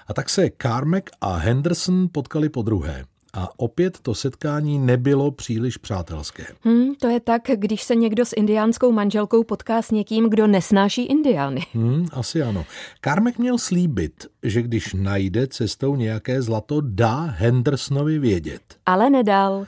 A 0.06 0.14
tak 0.14 0.30
se 0.30 0.50
Carmack 0.62 1.11
a 1.20 1.37
Henderson 1.37 2.08
potkali 2.12 2.49
po 2.49 2.62
druhé. 2.62 3.04
A 3.37 3.49
opět 3.57 3.99
to 4.03 4.14
setkání 4.14 4.79
nebylo 4.79 5.31
příliš 5.31 5.76
přátelské. 5.76 6.47
Hmm, 6.61 6.95
to 6.95 7.09
je 7.09 7.21
tak, 7.21 7.43
když 7.55 7.83
se 7.83 7.95
někdo 7.95 8.25
s 8.25 8.33
indiánskou 8.37 8.93
manželkou 8.93 9.45
potká 9.45 9.83
s 9.83 9.91
někým, 9.91 10.31
kdo 10.31 10.47
nesnáší 10.47 11.05
indiány. 11.05 11.61
Hmm, 11.75 12.07
asi 12.12 12.43
ano. 12.43 12.64
Carmack 13.05 13.38
měl 13.38 13.59
slíbit, 13.59 14.26
že 14.43 14.62
když 14.62 14.95
najde 14.95 15.47
cestou 15.47 15.97
nějaké 15.97 16.43
zlato, 16.43 16.81
dá 16.81 17.21
Hendersonovi 17.21 18.19
vědět. 18.19 18.62
Ale 18.87 19.11
nedal. 19.11 19.67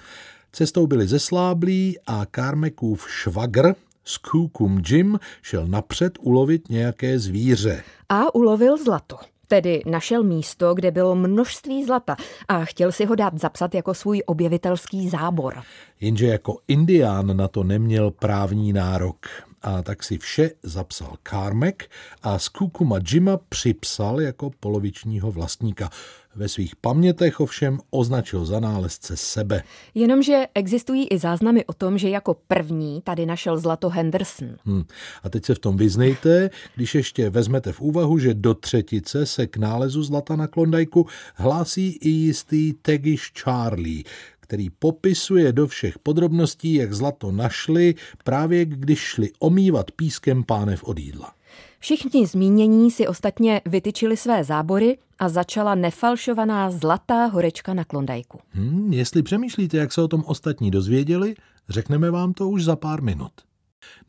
Cestou 0.53 0.87
byli 0.87 1.07
zesláblí 1.07 1.99
a 2.07 2.27
Carmackův 2.35 3.11
švagr, 3.11 3.75
Skookum 4.05 4.83
Jim, 4.89 5.19
šel 5.43 5.67
napřed 5.67 6.13
ulovit 6.21 6.69
nějaké 6.71 7.19
zvíře. 7.19 7.83
A 8.09 8.35
ulovil 8.35 8.77
zlato. 8.77 9.17
Tedy 9.49 9.83
našel 9.87 10.23
místo, 10.23 10.75
kde 10.75 10.91
bylo 10.91 11.15
množství 11.15 11.85
zlata 11.85 12.17
a 12.49 12.65
chtěl 12.65 12.93
si 12.93 13.05
ho 13.05 13.15
dát 13.15 13.39
zapsat 13.41 13.75
jako 13.75 13.95
svůj 13.95 14.23
objevitelský 14.27 15.09
zábor. 15.09 15.63
Jenže 16.01 16.27
jako 16.27 16.59
indián 16.69 17.37
na 17.37 17.49
to 17.49 17.65
neměl 17.65 18.11
právní 18.11 18.73
nárok 18.73 19.27
a 19.63 19.83
tak 19.83 20.03
si 20.03 20.19
vše 20.19 20.51
zapsal 20.63 21.13
Carmack 21.29 21.83
a 22.23 22.39
Skukuma 22.39 22.99
Jima 23.13 23.37
připsal 23.49 24.21
jako 24.21 24.51
polovičního 24.61 25.33
vlastníka. 25.33 25.91
Ve 26.37 26.49
svých 26.49 26.77
pamětech 26.77 27.41
ovšem 27.41 27.79
označil 27.91 28.45
za 28.45 28.61
nálezce 28.61 29.17
sebe. 29.17 29.63
Jenomže 29.95 30.47
existují 30.55 31.09
i 31.09 31.19
záznamy 31.19 31.65
o 31.65 31.73
tom, 31.73 31.99
že 31.99 32.09
jako 32.09 32.37
první 32.49 33.03
tady 33.03 33.27
našel 33.27 33.59
zlato 33.59 33.89
Henderson. 33.89 34.57
Hmm. 34.65 34.85
A 35.23 35.29
teď 35.29 35.45
se 35.45 35.55
v 35.55 35.59
tom 35.59 35.77
vyznejte, 35.77 36.51
když 36.75 36.95
ještě 36.95 37.31
vezmete 37.31 37.73
v 37.73 37.81
úvahu, 37.81 38.19
že 38.19 38.35
do 38.35 38.55
třetice 38.55 39.27
se 39.27 39.47
k 39.47 39.57
nálezu 39.57 40.03
zlata 40.03 40.37
na 40.37 40.47
Klondajku 40.47 41.07
hlásí 41.35 41.99
i 42.01 42.09
jistý 42.09 42.73
Tegish 42.73 43.33
Charlie, 43.33 44.03
který 44.47 44.71
popisuje 44.71 45.53
do 45.53 45.67
všech 45.67 45.99
podrobností, 45.99 46.75
jak 46.75 46.93
zlato 46.93 47.33
našli, 47.33 47.95
právě 48.25 48.65
když 48.65 48.99
šli 48.99 49.31
omývat 49.39 49.91
pískem 49.91 50.45
pánev 50.45 50.85
od 50.85 50.99
jídla. 50.99 51.33
Všichni 51.79 52.27
zmínění 52.27 52.91
si 52.91 53.07
ostatně 53.07 53.61
vytyčili 53.67 54.17
své 54.17 54.45
zábory 54.45 54.99
a 55.19 55.29
začala 55.29 55.75
nefalšovaná 55.75 56.71
zlatá 56.71 57.27
horečka 57.27 57.75
na 57.75 57.85
Klondajku. 57.85 58.39
Hmm, 58.51 58.93
jestli 58.93 59.23
přemýšlíte, 59.23 59.77
jak 59.77 59.93
se 59.93 60.03
o 60.03 60.09
tom 60.09 60.25
ostatní 60.27 60.71
dozvěděli, 60.71 61.35
řekneme 61.69 62.11
vám 62.11 62.33
to 62.33 62.49
už 62.49 62.65
za 62.65 62.77
pár 62.77 63.03
minut. 63.03 63.33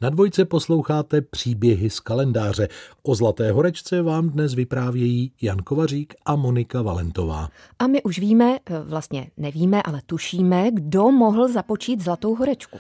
Na 0.02 0.10
dvojce 0.10 0.46
posloucháte 0.46 1.22
příběhy 1.22 1.90
z 1.90 2.00
kalendáře. 2.00 2.68
O 3.04 3.16
Zlaté 3.16 3.52
horečce 3.52 4.02
vám 4.02 4.30
dnes 4.30 4.54
vyprávějí 4.54 5.32
Jan 5.42 5.58
Kovařík 5.58 6.14
a 6.26 6.36
Monika 6.36 6.82
Valentová. 6.82 7.50
A 7.80 7.88
my 7.88 8.04
už 8.04 8.20
víme, 8.20 8.58
vlastně 8.84 9.30
nevíme, 9.38 9.84
ale 9.84 10.02
tušíme, 10.06 10.72
kdo 10.72 11.12
mohl 11.12 11.48
započít 11.48 12.04
Zlatou 12.04 12.36
horečku. 12.36 12.80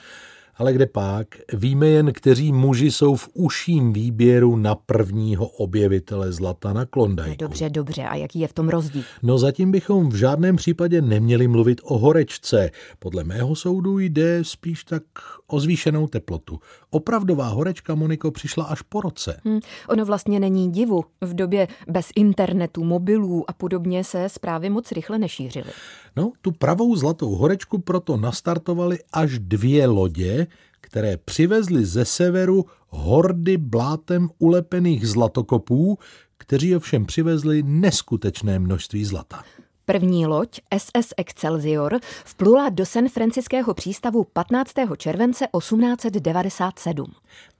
Ale 0.57 0.73
kde 0.73 0.85
pak? 0.85 1.27
Víme 1.53 1.87
jen, 1.87 2.13
kteří 2.13 2.51
muži 2.51 2.91
jsou 2.91 3.15
v 3.15 3.29
uším 3.33 3.93
výběru 3.93 4.55
na 4.55 4.75
prvního 4.75 5.47
objevitele 5.47 6.31
zlata 6.31 6.73
na 6.73 6.85
Klondajku. 6.85 7.35
Dobře, 7.39 7.69
dobře. 7.69 8.03
A 8.03 8.15
jaký 8.15 8.39
je 8.39 8.47
v 8.47 8.53
tom 8.53 8.69
rozdíl? 8.69 9.03
No 9.23 9.37
zatím 9.37 9.71
bychom 9.71 10.09
v 10.09 10.15
žádném 10.15 10.55
případě 10.55 11.01
neměli 11.01 11.47
mluvit 11.47 11.81
o 11.83 11.97
horečce. 11.97 12.71
Podle 12.99 13.23
mého 13.23 13.55
soudu 13.55 13.99
jde 13.99 14.39
spíš 14.43 14.83
tak 14.83 15.03
o 15.47 15.59
zvýšenou 15.59 16.07
teplotu. 16.07 16.59
Opravdová 16.89 17.47
horečka, 17.47 17.95
Moniko, 17.95 18.31
přišla 18.31 18.63
až 18.63 18.81
po 18.81 19.01
roce. 19.01 19.41
Hmm, 19.45 19.59
ono 19.89 20.05
vlastně 20.05 20.39
není 20.39 20.71
divu. 20.71 21.03
V 21.21 21.33
době 21.33 21.67
bez 21.87 22.09
internetu, 22.15 22.83
mobilů 22.83 23.43
a 23.47 23.53
podobně 23.53 24.03
se 24.03 24.29
zprávy 24.29 24.69
moc 24.69 24.91
rychle 24.91 25.17
nešířily. 25.17 25.71
No, 26.15 26.31
tu 26.41 26.51
pravou 26.51 26.95
zlatou 26.95 27.35
horečku 27.35 27.77
proto 27.77 28.17
nastartovaly 28.17 28.99
až 29.13 29.39
dvě 29.39 29.87
lodě, 29.87 30.46
které 30.87 31.17
přivezly 31.17 31.85
ze 31.85 32.05
severu 32.05 32.65
hordy 32.89 33.57
blátem 33.57 34.29
ulepených 34.39 35.07
zlatokopů, 35.07 35.97
kteří 36.37 36.75
ovšem 36.75 37.05
přivezli 37.05 37.63
neskutečné 37.63 38.59
množství 38.59 39.05
zlata. 39.05 39.43
První 39.85 40.27
loď 40.27 40.59
SS 40.77 41.13
Excelsior 41.17 41.99
vplula 42.25 42.69
do 42.69 42.85
San 42.85 43.09
Franciského 43.09 43.73
přístavu 43.73 44.23
15. 44.23 44.71
července 44.97 45.47
1897. 45.57 47.11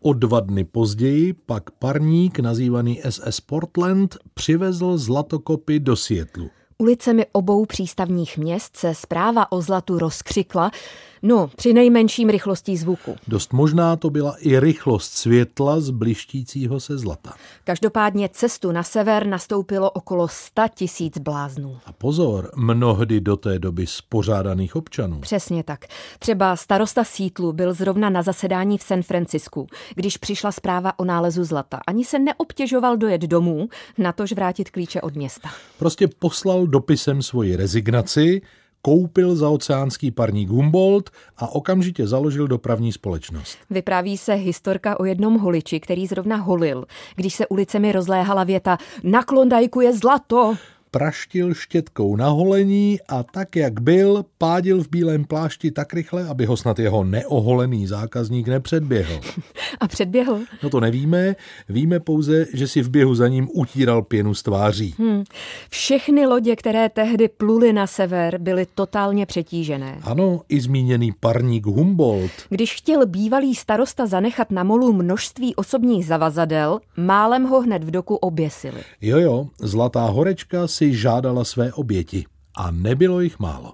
O 0.02 0.14
dva 0.14 0.40
dny 0.40 0.64
později 0.64 1.34
pak 1.34 1.72
parník 1.72 2.40
nazývaný 2.40 3.02
SS 3.10 3.42
Portland 3.42 4.18
přivezl 4.34 4.98
zlatokopy 4.98 5.80
do 5.80 5.96
Sietlu. 5.96 6.50
Ulicemi 6.78 7.26
obou 7.32 7.66
přístavních 7.66 8.38
měst 8.38 8.78
se 8.78 8.96
zpráva 8.96 9.52
o 9.52 9.62
zlatu 9.62 10.00
rozkřikla, 10.00 10.72
No, 11.22 11.50
při 11.56 11.74
nejmenším 11.74 12.30
rychlostí 12.30 12.78
zvuku. 12.78 13.16
Dost 13.28 13.54
možná 13.54 13.96
to 13.96 14.10
byla 14.10 14.36
i 14.40 14.60
rychlost 14.60 15.12
světla 15.12 15.80
z 15.80 15.90
blištícího 15.90 16.80
se 16.80 16.98
zlata. 16.98 17.34
Každopádně 17.64 18.30
cestu 18.34 18.72
na 18.72 18.84
sever 18.84 19.28
nastoupilo 19.28 19.92
okolo 19.92 20.28
100 20.28 20.62
tisíc 20.76 21.18
bláznů. 21.18 21.78
A 21.86 21.94
pozor, 21.94 22.52
mnohdy 22.56 23.22
do 23.22 23.38
té 23.38 23.60
doby 23.60 23.88
spořádaných 23.88 24.76
občanů. 24.76 25.20
Přesně 25.20 25.64
tak. 25.64 25.86
Třeba 26.20 26.56
starosta 26.56 27.04
Sítlu 27.04 27.54
byl 27.54 27.74
zrovna 27.74 28.10
na 28.10 28.22
zasedání 28.22 28.78
v 28.78 28.84
San 28.84 29.04
Francisku, 29.04 29.68
když 29.96 30.18
přišla 30.18 30.52
zpráva 30.52 31.00
o 31.00 31.06
nálezu 31.06 31.44
zlata. 31.44 31.80
Ani 31.88 32.06
se 32.06 32.20
neobtěžoval 32.20 32.98
dojet 32.98 33.22
domů, 33.22 33.68
natož 33.98 34.32
vrátit 34.32 34.70
klíče 34.70 35.02
od 35.02 35.16
města. 35.16 35.50
Prostě 35.80 36.08
poslal 36.08 36.68
dopisem 36.68 37.22
svoji 37.22 37.56
rezignaci, 37.56 38.42
koupil 38.88 39.36
za 39.36 39.50
oceánský 39.50 40.12
parník 40.12 40.50
Humboldt 40.50 41.10
a 41.38 41.48
okamžitě 41.48 42.08
založil 42.08 42.48
dopravní 42.48 42.91
společnost. 42.91 43.58
Vypráví 43.70 44.17
se 44.17 44.34
historka 44.34 45.00
o 45.00 45.06
jednom 45.06 45.39
holiči, 45.39 45.79
který 45.79 46.08
zrovna 46.08 46.36
holil, 46.36 46.86
když 47.15 47.34
se 47.34 47.48
ulicemi 47.48 47.91
rozléhala 47.91 48.44
věta 48.44 48.77
Na 49.03 49.24
Klondajku 49.24 49.82
je 49.82 49.94
zlato 49.94 50.56
praštil 50.98 51.54
štětkou 51.54 52.16
na 52.16 52.30
holení 52.30 53.00
a 53.08 53.24
tak, 53.24 53.56
jak 53.56 53.82
byl, 53.82 54.25
pádil 54.38 54.84
v 54.84 54.89
bílém 54.89 55.25
plášti 55.25 55.72
tak 55.72 55.94
rychle, 55.94 56.27
aby 56.27 56.46
ho 56.46 56.58
snad 56.58 56.80
jeho 56.80 57.04
neoholený 57.04 57.88
zákazník 57.88 58.48
nepředběhl. 58.48 59.20
A 59.80 59.88
předběhl? 59.88 60.39
No 60.63 60.70
to 60.70 60.80
nevíme, 60.80 61.36
víme 61.70 62.00
pouze, 62.00 62.46
že 62.54 62.68
si 62.68 62.82
v 62.82 62.89
běhu 62.89 63.16
za 63.16 63.27
ním 63.27 63.50
utíral 63.54 64.01
pěnu 64.01 64.34
z 64.34 64.44
tváří. 64.44 64.96
Hmm. 65.00 65.24
Všechny 65.70 66.27
lodě, 66.27 66.56
které 66.56 66.89
tehdy 66.89 67.27
pluly 67.27 67.74
na 67.74 67.88
sever, 67.88 68.38
byly 68.38 68.68
totálně 68.75 69.25
přetížené. 69.25 69.98
Ano, 70.04 70.42
i 70.50 70.62
zmíněný 70.62 71.12
parník 71.20 71.66
Humboldt. 71.66 72.34
Když 72.50 72.75
chtěl 72.75 73.06
bývalý 73.06 73.56
starosta 73.56 74.06
zanechat 74.06 74.51
na 74.51 74.63
molu 74.63 74.94
množství 74.94 75.56
osobních 75.56 76.06
zavazadel, 76.06 76.80
málem 76.98 77.44
ho 77.44 77.62
hned 77.62 77.84
v 77.84 77.92
doku 77.92 78.16
oběsili. 78.16 78.82
Jo, 79.01 79.18
jo, 79.20 79.48
Zlatá 79.60 80.06
horečka 80.06 80.68
si 80.68 80.87
žádala 80.96 81.44
své 81.44 81.74
oběti 81.74 82.25
a 82.56 82.72
nebylo 82.72 83.20
jich 83.20 83.39
málo. 83.39 83.74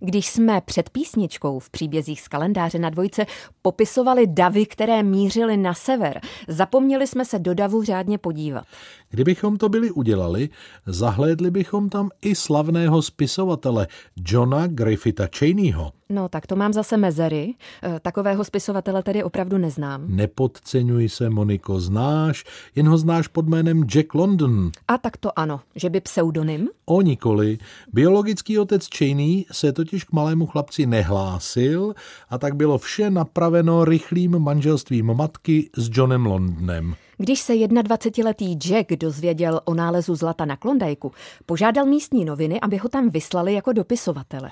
Když 0.00 0.28
jsme 0.28 0.60
před 0.60 0.90
písničkou 0.90 1.58
v 1.58 1.70
příbězích 1.70 2.20
z 2.20 2.28
kalendáře 2.28 2.78
na 2.78 2.90
dvojce 2.90 3.26
popisovali 3.62 4.26
davy, 4.26 4.66
které 4.66 5.02
mířily 5.02 5.56
na 5.56 5.74
sever, 5.74 6.20
zapomněli 6.48 7.06
jsme 7.06 7.24
se 7.24 7.38
do 7.38 7.54
davu 7.54 7.82
řádně 7.82 8.18
podívat. 8.18 8.64
Kdybychom 9.10 9.56
to 9.56 9.68
byli 9.68 9.90
udělali, 9.90 10.48
zahlédli 10.86 11.50
bychom 11.50 11.88
tam 11.88 12.10
i 12.22 12.34
slavného 12.34 13.02
spisovatele 13.02 13.86
Johna 14.26 14.66
Griffitha 14.66 15.28
Cheneyho. 15.38 15.92
No, 16.10 16.28
tak 16.28 16.46
to 16.46 16.56
mám 16.56 16.72
zase 16.72 16.96
mezery. 16.96 17.54
E, 17.82 18.00
takového 18.00 18.44
spisovatele 18.44 19.02
tedy 19.02 19.22
opravdu 19.22 19.58
neznám. 19.58 20.04
Nepodceňuj 20.06 21.08
se, 21.08 21.30
Moniko, 21.30 21.80
znáš, 21.80 22.44
jen 22.76 22.88
ho 22.88 22.98
znáš 22.98 23.28
pod 23.28 23.48
jménem 23.48 23.84
Jack 23.94 24.14
London. 24.14 24.70
A 24.88 24.98
tak 24.98 25.16
to 25.16 25.38
ano, 25.38 25.60
že 25.74 25.90
by 25.90 26.00
pseudonym? 26.00 26.68
O 26.84 27.02
nikoli. 27.02 27.58
Biologický 27.92 28.58
otec 28.58 28.86
Cheney 28.96 29.44
se 29.52 29.72
totiž 29.72 30.04
k 30.04 30.12
malému 30.12 30.46
chlapci 30.46 30.86
nehlásil 30.86 31.94
a 32.30 32.38
tak 32.38 32.56
bylo 32.56 32.78
vše 32.78 33.10
napraveno 33.10 33.84
rychlým 33.84 34.38
manželstvím 34.38 35.14
matky 35.14 35.70
s 35.76 35.90
Johnem 35.92 36.26
Londonem. 36.26 36.94
Když 37.18 37.40
se 37.40 37.52
21-letý 37.52 38.54
Jack 38.54 38.90
dozvěděl 38.90 39.60
o 39.64 39.74
nálezu 39.74 40.14
zlata 40.14 40.44
na 40.44 40.56
Klondajku, 40.56 41.12
požádal 41.46 41.86
místní 41.86 42.24
noviny, 42.24 42.60
aby 42.60 42.76
ho 42.76 42.88
tam 42.88 43.10
vyslali 43.10 43.54
jako 43.54 43.72
dopisovatele. 43.72 44.50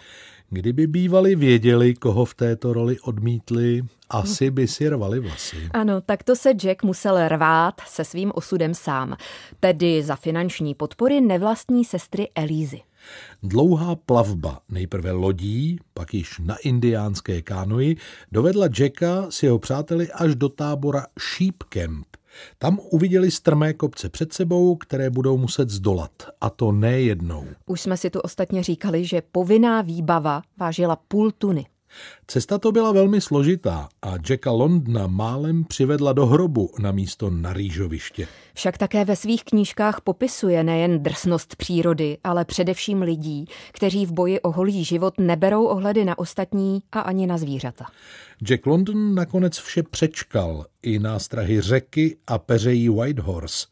Kdyby 0.51 0.87
bývali 0.87 1.37
věděli, 1.37 1.95
koho 1.95 2.25
v 2.25 2.35
této 2.35 2.73
roli 2.73 3.01
odmítli, 3.01 3.83
asi 4.11 4.51
by 4.51 4.69
si 4.69 4.89
rvali 4.89 5.21
vlasy. 5.21 5.57
Ano, 5.71 6.01
tak 6.01 6.23
to 6.23 6.37
se 6.37 6.51
Jack 6.51 6.83
musel 6.83 7.29
rvát 7.29 7.75
se 7.87 8.05
svým 8.05 8.33
osudem 8.35 8.75
sám, 8.75 9.17
tedy 9.61 10.03
za 10.03 10.17
finanční 10.17 10.75
podpory 10.75 11.21
nevlastní 11.21 11.85
sestry 11.85 12.29
Elízy. 12.35 12.81
Dlouhá 13.43 13.97
plavba, 13.97 14.61
nejprve 14.69 15.13
lodí, 15.13 15.79
pak 15.95 16.15
již 16.15 16.39
na 16.39 16.57
indiánské 16.57 17.43
kánoji, 17.43 17.97
dovedla 18.33 18.69
Jacka 18.79 19.27
s 19.31 19.43
jeho 19.43 19.59
přáteli 19.59 20.13
až 20.13 20.35
do 20.35 20.49
tábora 20.49 21.07
Sheep 21.19 21.57
Camp, 21.69 22.07
tam 22.59 22.79
uviděli 22.91 23.31
strmé 23.31 23.73
kopce 23.73 24.09
před 24.09 24.33
sebou, 24.33 24.77
které 24.77 25.11
budou 25.11 25.37
muset 25.37 25.71
zdolat. 25.71 26.11
A 26.41 26.51
to 26.51 26.73
nejednou. 26.73 27.45
Už 27.67 27.81
jsme 27.81 27.97
si 27.97 28.11
tu 28.11 28.21
ostatně 28.21 28.63
říkali, 28.63 29.05
že 29.05 29.23
povinná 29.33 29.83
výbava 29.83 30.43
vážila 30.59 30.97
půl 30.97 31.31
tuny. 31.31 31.67
Cesta 32.27 32.59
to 32.59 32.73
byla 32.73 32.93
velmi 32.93 33.21
složitá 33.21 33.89
a 34.03 34.15
Jacka 34.31 34.51
Londna 34.51 35.07
málem 35.07 35.65
přivedla 35.65 36.13
do 36.13 36.27
hrobu 36.27 36.71
na 36.79 36.93
místo 36.93 37.31
na 37.31 37.53
rýžoviště. 37.53 38.29
Však 38.55 38.79
také 38.79 39.05
ve 39.05 39.17
svých 39.17 39.45
knížkách 39.45 40.01
popisuje 40.01 40.65
nejen 40.65 41.03
drsnost 41.03 41.57
přírody, 41.57 42.19
ale 42.25 42.45
především 42.45 43.03
lidí, 43.03 43.45
kteří 43.73 44.07
v 44.07 44.13
boji 44.13 44.41
o 44.41 44.51
holý 44.51 44.85
život 44.85 45.15
neberou 45.19 45.65
ohledy 45.65 46.05
na 46.05 46.19
ostatní 46.19 46.83
a 46.93 47.01
ani 47.01 47.27
na 47.27 47.39
zvířata. 47.39 47.87
Jack 48.43 48.67
London 48.67 49.15
nakonec 49.15 49.59
vše 49.59 49.83
přečkal, 49.83 50.67
i 50.83 50.99
nástrahy 50.99 51.61
řeky 51.61 52.17
a 52.27 52.39
peřejí 52.39 52.89
Whitehorse. 52.89 53.67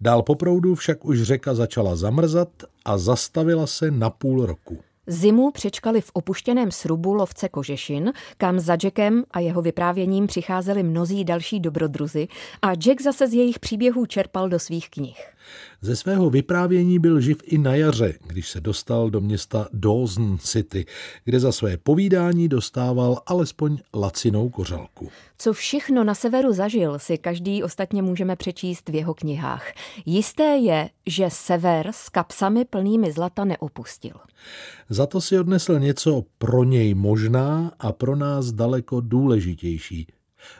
Dál 0.00 0.22
po 0.22 0.34
proudu 0.34 0.74
však 0.74 1.04
už 1.04 1.22
řeka 1.22 1.54
začala 1.54 1.96
zamrzat 1.96 2.48
a 2.84 2.98
zastavila 2.98 3.66
se 3.66 3.90
na 3.90 4.10
půl 4.10 4.46
roku. 4.46 4.78
Zimu 5.10 5.50
přečkali 5.50 6.00
v 6.00 6.10
opuštěném 6.12 6.70
srubu 6.70 7.14
lovce 7.14 7.48
Kožešin, 7.48 8.12
kam 8.36 8.60
za 8.60 8.76
Jackem 8.84 9.24
a 9.30 9.40
jeho 9.40 9.62
vyprávěním 9.62 10.26
přicházeli 10.26 10.82
mnozí 10.82 11.24
další 11.24 11.60
dobrodruzi 11.60 12.28
a 12.62 12.74
Jack 12.74 13.00
zase 13.00 13.28
z 13.28 13.34
jejich 13.34 13.58
příběhů 13.58 14.06
čerpal 14.06 14.48
do 14.48 14.58
svých 14.58 14.90
knih. 14.90 15.28
Ze 15.80 15.96
svého 15.96 16.30
vyprávění 16.30 16.98
byl 16.98 17.20
živ 17.20 17.38
i 17.44 17.58
na 17.58 17.74
jaře, 17.74 18.14
když 18.26 18.50
se 18.50 18.60
dostal 18.60 19.10
do 19.10 19.20
města 19.20 19.68
Dawson 19.72 20.38
City, 20.38 20.86
kde 21.24 21.40
za 21.40 21.52
své 21.52 21.76
povídání 21.76 22.48
dostával 22.48 23.22
alespoň 23.26 23.78
lacinou 23.94 24.48
kořalku. 24.48 25.10
Co 25.38 25.52
všechno 25.52 26.04
na 26.04 26.14
severu 26.14 26.52
zažil, 26.52 26.98
si 26.98 27.18
každý 27.18 27.62
ostatně 27.62 28.02
můžeme 28.02 28.36
přečíst 28.36 28.88
v 28.88 28.94
jeho 28.94 29.14
knihách. 29.14 29.72
Jisté 30.06 30.56
je, 30.56 30.90
že 31.06 31.30
sever 31.30 31.88
s 31.92 32.08
kapsami 32.08 32.64
plnými 32.64 33.12
zlata 33.12 33.44
neopustil. 33.44 34.14
Za 34.88 35.06
to 35.06 35.20
si 35.20 35.38
odnesl 35.38 35.78
něco 35.78 36.24
pro 36.38 36.64
něj 36.64 36.94
možná 36.94 37.72
a 37.78 37.92
pro 37.92 38.16
nás 38.16 38.52
daleko 38.52 39.00
důležitější. 39.00 40.06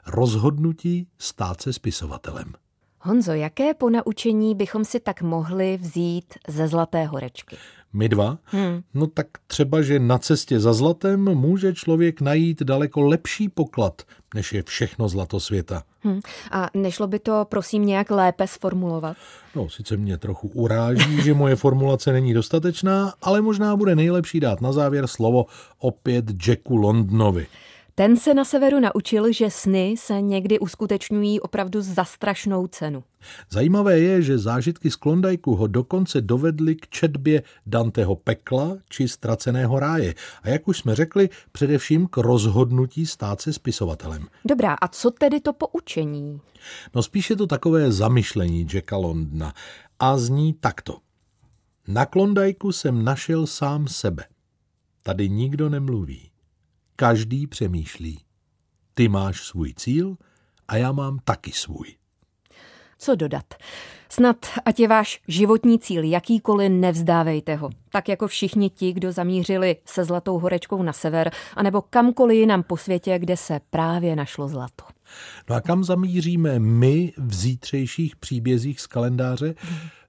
Rozhodnutí 0.07 1.07
stát 1.19 1.61
se 1.61 1.73
spisovatelem. 1.73 2.53
Honzo, 3.01 3.33
jaké 3.33 3.75
ponaučení 3.75 4.55
bychom 4.55 4.85
si 4.85 5.01
tak 5.01 5.23
mohli 5.23 5.77
vzít 5.77 6.35
ze 6.49 6.69
Zlaté 6.69 7.05
horečky? 7.05 7.57
My 7.93 8.09
dva? 8.09 8.39
Hmm. 8.45 8.83
No 8.95 9.07
tak 9.07 9.27
třeba, 9.47 9.83
že 9.83 9.99
na 9.99 10.19
cestě 10.19 10.61
za 10.61 10.73
zlatem 10.73 11.35
může 11.35 11.75
člověk 11.75 12.21
najít 12.21 12.63
daleko 12.63 13.01
lepší 13.01 13.49
poklad, 13.49 14.03
než 14.35 14.53
je 14.53 14.63
všechno 14.63 15.09
zlato 15.09 15.41
světa. 15.41 15.83
Hmm. 16.01 16.21
A 16.51 16.71
nešlo 16.75 17.07
by 17.07 17.19
to, 17.19 17.47
prosím, 17.49 17.87
nějak 17.87 18.11
lépe 18.11 18.47
sformulovat? 18.47 19.17
No, 19.55 19.69
sice 19.69 19.97
mě 19.97 20.19
trochu 20.19 20.49
uráží, 20.49 21.23
že 21.23 21.35
moje 21.35 21.57
formulace 21.57 22.13
není 22.13 22.35
dostatečná, 22.35 23.13
ale 23.23 23.41
možná 23.41 23.77
bude 23.77 23.97
nejlepší 23.97 24.41
dát 24.41 24.61
na 24.61 24.73
závěr 24.73 25.07
slovo 25.07 25.47
opět 25.79 26.25
Jacku 26.49 26.77
Londonovi. 26.77 27.47
Ten 27.99 28.17
se 28.17 28.35
na 28.35 28.45
severu 28.45 28.81
naučil, 28.81 29.33
že 29.33 29.51
sny 29.51 29.95
se 29.99 30.21
někdy 30.21 30.59
uskutečňují 30.59 31.41
opravdu 31.41 31.81
za 31.81 32.05
strašnou 32.05 32.67
cenu. 32.67 33.05
Zajímavé 33.51 33.99
je, 33.99 34.23
že 34.23 34.39
zážitky 34.39 34.91
z 34.91 34.97
Klondajku 34.97 35.55
ho 35.55 35.67
dokonce 35.67 36.21
dovedly 36.21 36.77
k 36.77 36.89
četbě 36.89 37.43
Danteho 37.67 38.17
pekla 38.17 38.77
či 38.89 39.09
ztraceného 39.09 39.79
ráje. 39.81 40.15
A 40.43 40.49
jak 40.49 40.69
už 40.69 40.79
jsme 40.79 40.95
řekli, 40.95 41.29
především 41.53 42.07
k 42.07 42.17
rozhodnutí 42.17 43.07
stát 43.07 43.41
se 43.41 43.53
spisovatelem. 43.53 44.27
Dobrá, 44.45 44.75
a 44.75 44.89
co 44.89 45.11
tedy 45.11 45.41
to 45.41 45.53
poučení? 45.53 46.41
No 46.95 47.03
spíše 47.03 47.37
to 47.37 47.47
takové 47.47 47.93
zamyšlení 47.93 48.67
Jacka 48.75 48.97
Londna. 48.97 49.53
A 49.99 50.19
zní 50.19 50.53
takto. 50.53 50.99
Na 51.89 52.07
Klondajku 52.07 52.73
jsem 52.73 53.05
našel 53.05 53.47
sám 53.47 53.89
sebe. 53.89 54.25
Tady 55.03 55.29
nikdo 55.29 55.69
nemluví. 55.69 56.28
Každý 57.01 57.47
přemýšlí. 57.47 58.21
Ty 58.95 59.09
máš 59.09 59.43
svůj 59.43 59.75
cíl 59.75 60.17
a 60.69 60.77
já 60.77 60.93
mám 60.93 61.19
taky 61.25 61.53
svůj. 61.53 61.95
Co 62.99 63.15
dodat? 63.15 63.45
Snad, 64.09 64.37
ať 64.65 64.81
je 64.81 64.89
váš 64.89 65.21
životní 65.29 65.79
cíl 65.79 66.05
jakýkoliv, 66.05 66.73
nevzdávejte 66.73 67.55
ho. 67.55 67.71
Tak 67.93 68.09
jako 68.09 68.29
všichni 68.29 68.71
ti, 68.71 68.93
kdo 68.93 69.13
zamířili 69.13 69.77
se 69.85 70.05
Zlatou 70.05 70.39
horečkou 70.39 70.83
na 70.83 70.93
sever, 70.93 71.31
anebo 71.55 71.83
kamkoliv 71.83 72.37
jinam 72.37 72.63
po 72.63 72.77
světě, 72.77 73.19
kde 73.19 73.37
se 73.37 73.61
právě 73.71 74.17
našlo 74.17 74.49
zlato. 74.49 74.85
No 75.51 75.57
a 75.57 75.61
kam 75.61 75.85
zamíříme 75.85 76.59
my 76.59 77.13
v 77.17 77.35
zítřejších 77.35 78.17
příbězích 78.17 78.81
z 78.81 78.87
kalendáře? 78.87 79.55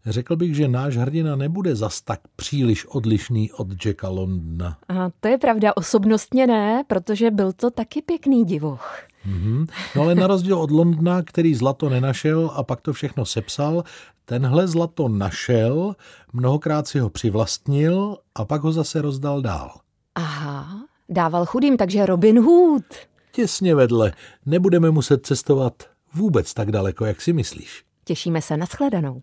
Řekl 0.10 0.36
bych, 0.36 0.56
že 0.56 0.68
náš 0.68 0.98
hrdina 0.98 1.36
nebude 1.36 1.76
zas 1.76 2.02
tak 2.02 2.20
příliš 2.36 2.86
odlišný 2.86 3.52
od 3.52 3.86
Jacka 3.86 4.10
Londona. 4.10 4.78
A 4.88 5.10
to 5.20 5.28
je 5.28 5.38
pravda, 5.38 5.78
osobnostně 5.78 6.48
ne, 6.48 6.84
protože 6.88 7.32
byl 7.32 7.54
to 7.54 7.72
taky 7.72 8.02
pěkný 8.02 8.46
divoch. 8.46 8.98
Mm-hmm. 9.28 9.68
No 9.96 10.02
ale 10.02 10.16
na 10.16 10.28
rozdíl 10.28 10.60
od 10.60 10.72
Londna, 10.72 11.22
který 11.22 11.56
zlato 11.56 11.90
nenašel 11.90 12.52
a 12.54 12.64
pak 12.64 12.82
to 12.82 12.94
všechno 12.94 13.26
sepsal, 13.26 13.84
tenhle 14.26 14.68
zlato 14.68 15.10
našel, 15.10 15.96
mnohokrát 16.34 16.88
si 16.88 17.00
ho 17.00 17.10
přivlastnil 17.10 18.18
a 18.36 18.46
pak 18.46 18.62
ho 18.62 18.72
zase 18.72 19.02
rozdal 19.02 19.42
dál. 19.42 19.80
Aha, 20.16 20.86
dával 21.10 21.46
chudým, 21.46 21.78
takže 21.78 22.06
Robin 22.06 22.40
Hood. 22.40 22.84
Těsně 23.32 23.76
vedle, 23.76 24.14
nebudeme 24.46 24.92
muset 24.92 25.26
cestovat 25.26 25.84
vůbec 26.14 26.54
tak 26.54 26.72
daleko, 26.72 27.06
jak 27.06 27.22
si 27.22 27.34
myslíš. 27.34 27.84
Těšíme 28.04 28.42
se 28.42 28.58
na 28.58 28.66
shledanou. 28.66 29.22